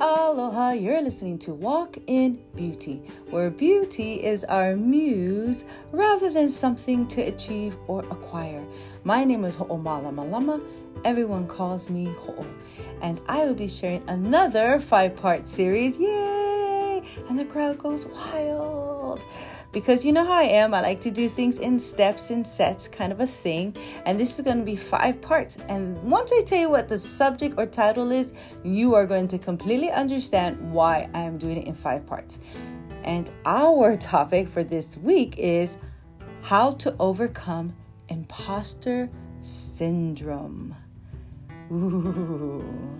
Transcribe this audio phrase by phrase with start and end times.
[0.00, 7.08] Aloha, you're listening to Walk in Beauty, where beauty is our muse rather than something
[7.08, 8.64] to achieve or acquire.
[9.02, 10.62] My name is Ho'omala Malama.
[11.04, 12.46] Everyone calls me Ho'o.
[13.02, 15.98] And I will be sharing another five part series.
[15.98, 17.02] Yay!
[17.28, 18.77] And the crowd goes wild
[19.72, 20.74] because you know how I am.
[20.74, 23.76] I like to do things in steps and sets, kind of a thing.
[24.06, 25.58] And this is going to be five parts.
[25.68, 28.32] And once I tell you what the subject or title is,
[28.64, 32.40] you are going to completely understand why I am doing it in five parts.
[33.04, 35.78] And our topic for this week is
[36.42, 37.74] how to overcome
[38.08, 39.10] imposter
[39.40, 40.74] syndrome.
[41.70, 42.97] Ooh.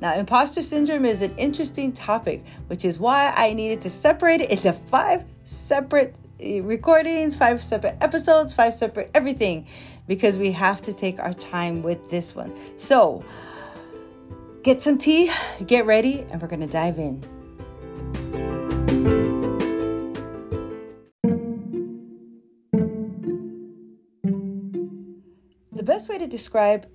[0.00, 4.50] Now, imposter syndrome is an interesting topic, which is why I needed to separate it
[4.50, 9.66] into five separate eh, recordings, five separate episodes, five separate everything,
[10.08, 12.54] because we have to take our time with this one.
[12.78, 13.22] So,
[14.62, 15.30] get some tea,
[15.66, 17.20] get ready, and we're going to dive in.
[25.72, 26.86] The best way to describe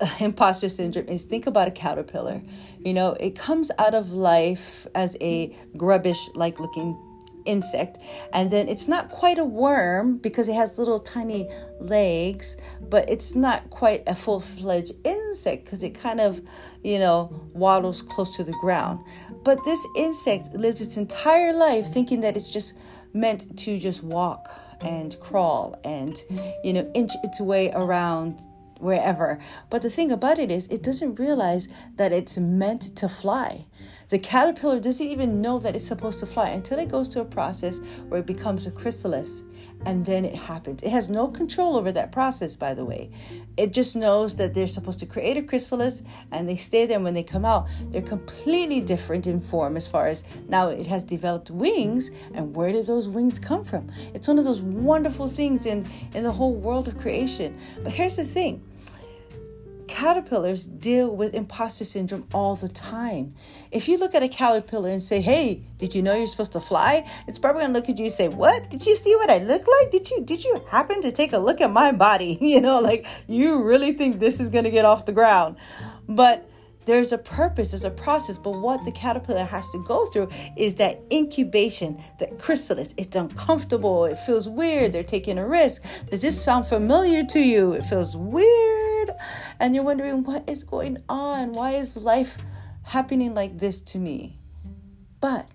[0.20, 2.42] imposter syndrome is think about a caterpillar.
[2.84, 6.96] You know, it comes out of life as a grubbish like looking
[7.46, 7.98] insect
[8.32, 12.56] and then it's not quite a worm because it has little tiny legs
[12.90, 16.40] but it's not quite a full-fledged insect because it kind of
[16.82, 19.00] you know waddles close to the ground
[19.44, 22.76] but this insect lives its entire life thinking that it's just
[23.12, 24.48] meant to just walk
[24.80, 26.24] and crawl and
[26.64, 28.40] you know inch its way around
[28.78, 29.38] wherever.
[29.70, 33.66] But the thing about it is, it doesn't realize that it's meant to fly.
[34.08, 37.24] The caterpillar doesn't even know that it's supposed to fly until it goes to a
[37.24, 39.42] process where it becomes a chrysalis
[39.84, 40.84] and then it happens.
[40.84, 43.10] It has no control over that process, by the way.
[43.56, 46.96] It just knows that they're supposed to create a chrysalis and they stay there.
[46.96, 50.86] And when they come out, they're completely different in form as far as now it
[50.86, 52.12] has developed wings.
[52.32, 53.90] And where did those wings come from?
[54.14, 57.58] It's one of those wonderful things in, in the whole world of creation.
[57.82, 58.62] But here's the thing
[59.96, 63.34] caterpillars deal with imposter syndrome all the time.
[63.72, 66.60] If you look at a caterpillar and say, "Hey, did you know you're supposed to
[66.60, 68.68] fly?" It's probably going to look at you and say, "What?
[68.68, 69.90] Did you see what I look like?
[69.90, 72.38] Did you did you happen to take a look at my body?
[72.56, 75.56] You know, like you really think this is going to get off the ground?"
[76.08, 76.46] But
[76.86, 80.76] there's a purpose, there's a process, but what the caterpillar has to go through is
[80.76, 82.94] that incubation, that chrysalis.
[82.96, 85.82] It's uncomfortable, it feels weird, they're taking a risk.
[86.10, 87.72] Does this sound familiar to you?
[87.72, 88.75] It feels weird,
[89.60, 91.52] and you're wondering what is going on?
[91.52, 92.38] Why is life
[92.82, 94.38] happening like this to me?
[95.20, 95.48] But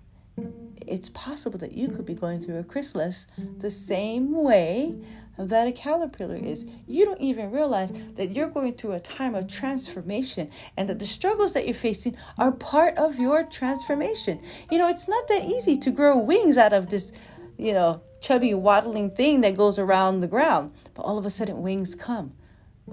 [0.86, 3.26] it's possible that you could be going through a chrysalis
[3.58, 5.00] the same way
[5.38, 6.66] that a caterpillar is.
[6.86, 11.04] You don't even realize that you're going through a time of transformation and that the
[11.04, 14.40] struggles that you're facing are part of your transformation.
[14.70, 17.12] You know, it's not that easy to grow wings out of this,
[17.56, 21.62] you know, chubby waddling thing that goes around the ground, but all of a sudden
[21.62, 22.34] wings come.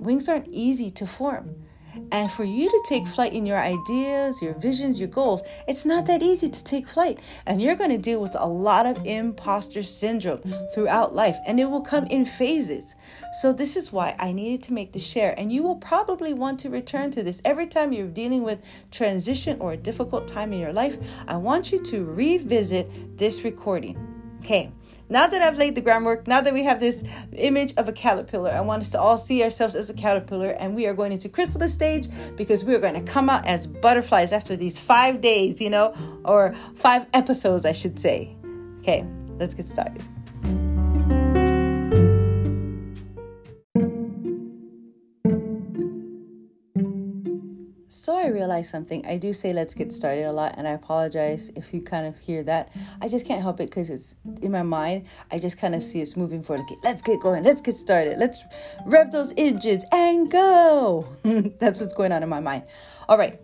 [0.02, 1.56] Wings aren't easy to form.
[2.12, 6.06] And for you to take flight in your ideas, your visions, your goals, it's not
[6.06, 7.20] that easy to take flight.
[7.46, 10.42] And you're going to deal with a lot of imposter syndrome
[10.74, 12.96] throughout life, and it will come in phases.
[13.42, 15.34] So, this is why I needed to make the share.
[15.38, 19.58] And you will probably want to return to this every time you're dealing with transition
[19.60, 20.98] or a difficult time in your life.
[21.28, 24.09] I want you to revisit this recording.
[24.40, 24.72] Okay,
[25.10, 28.52] now that I've laid the groundwork, now that we have this image of a caterpillar,
[28.52, 31.30] I want us to all see ourselves as a caterpillar and we are going into
[31.30, 32.08] chrysalis stage
[32.38, 35.94] because we are going to come out as butterflies after these five days, you know,
[36.26, 38.36] or five episodes, I should say.
[38.82, 39.06] Okay,
[39.40, 40.04] let's get started.
[47.92, 49.04] So I realized something.
[49.08, 52.20] I do say let's get started a lot, and I apologize if you kind of
[52.20, 52.72] hear that.
[53.02, 55.08] I just can't help it because it's in my mind.
[55.32, 56.66] I just kind of see it's moving forward.
[56.70, 57.44] Like, let's get going.
[57.44, 58.20] Let's get started.
[58.20, 58.46] Let's
[58.86, 61.08] rev those engines and go.
[61.60, 62.66] That's what's going on in my mind.
[63.08, 63.40] All right.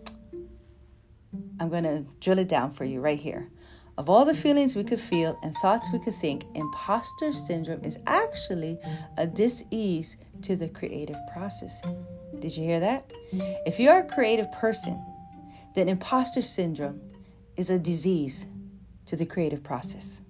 [1.58, 3.50] I'm going to drill it down for you right here.
[3.98, 7.98] Of all the feelings we could feel and thoughts we could think, imposter syndrome is
[8.06, 8.78] actually
[9.18, 11.82] a dis-ease to the creative process.
[12.40, 13.10] Did you hear that?
[13.66, 15.02] If you're a creative person,
[15.74, 17.00] then imposter syndrome
[17.56, 18.46] is a disease
[19.06, 20.20] to the creative process.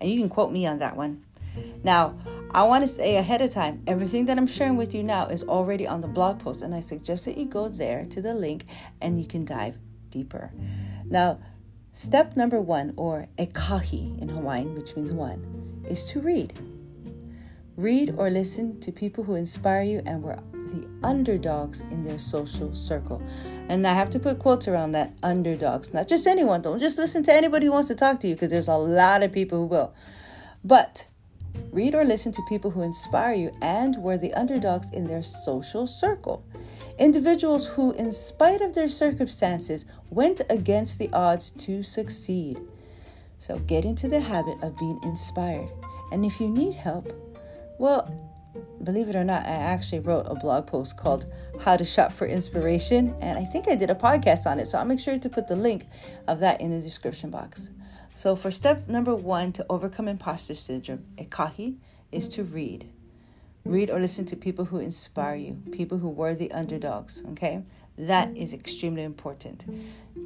[0.00, 1.24] And you can quote me on that one.
[1.82, 2.18] Now,
[2.52, 5.42] I want to say ahead of time, everything that I'm sharing with you now is
[5.44, 8.64] already on the blog post, and I suggest that you go there to the link
[9.00, 9.76] and you can dive
[10.10, 10.52] deeper.
[11.04, 11.40] Now,
[11.92, 16.58] step number one, or ekahi in Hawaiian, which means one, is to read.
[17.78, 22.74] Read or listen to people who inspire you and were the underdogs in their social
[22.74, 23.22] circle.
[23.68, 26.60] And I have to put quotes around that underdogs, not just anyone.
[26.60, 29.22] Don't just listen to anybody who wants to talk to you because there's a lot
[29.22, 29.94] of people who will.
[30.64, 31.06] But
[31.70, 35.86] read or listen to people who inspire you and were the underdogs in their social
[35.86, 36.44] circle.
[36.98, 42.60] Individuals who, in spite of their circumstances, went against the odds to succeed.
[43.38, 45.70] So get into the habit of being inspired.
[46.10, 47.12] And if you need help,
[47.78, 48.12] well,
[48.82, 51.26] believe it or not, I actually wrote a blog post called
[51.60, 54.66] How to Shop for Inspiration, and I think I did a podcast on it.
[54.66, 55.86] So I'll make sure to put the link
[56.26, 57.70] of that in the description box.
[58.14, 61.76] So, for step number one to overcome imposter syndrome, ekahi,
[62.10, 62.90] is to read.
[63.64, 67.62] Read or listen to people who inspire you, people who were the underdogs, okay?
[67.96, 69.66] That is extremely important.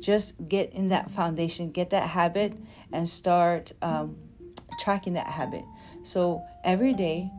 [0.01, 2.55] Just get in that foundation, get that habit,
[2.95, 4.17] and start um,
[4.79, 5.65] tracking that habit.
[6.03, 7.31] So every day,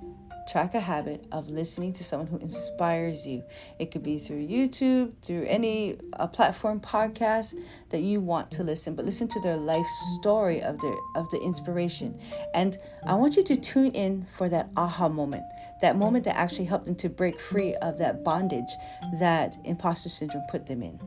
[0.48, 3.44] track a habit of listening to someone who inspires you.
[3.80, 7.56] It could be through YouTube, through any a platform podcast
[7.90, 9.86] that you want to listen, but listen to their life
[10.20, 12.20] story of their of the inspiration.
[12.54, 15.44] And I want you to tune in for that aha moment,
[15.82, 18.74] that moment that actually helped them to break free of that bondage
[19.20, 21.00] that imposter syndrome put them in.